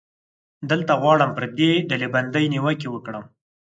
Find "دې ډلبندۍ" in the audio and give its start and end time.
1.57-2.45